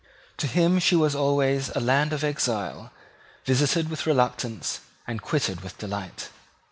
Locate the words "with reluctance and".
3.87-5.21